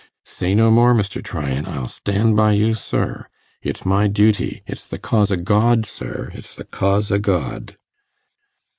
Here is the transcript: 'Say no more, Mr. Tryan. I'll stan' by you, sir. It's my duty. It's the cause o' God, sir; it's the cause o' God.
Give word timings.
'Say 0.23 0.55
no 0.55 0.71
more, 0.71 0.95
Mr. 0.95 1.23
Tryan. 1.23 1.67
I'll 1.67 1.85
stan' 1.87 2.33
by 2.33 2.53
you, 2.53 2.73
sir. 2.73 3.27
It's 3.61 3.85
my 3.85 4.07
duty. 4.07 4.63
It's 4.65 4.87
the 4.87 4.97
cause 4.97 5.31
o' 5.31 5.35
God, 5.35 5.85
sir; 5.85 6.31
it's 6.33 6.55
the 6.55 6.63
cause 6.65 7.11
o' 7.11 7.19
God. 7.19 7.77